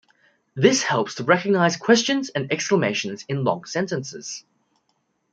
[0.55, 4.43] This helps to recognize questions and exclamations in long sentences.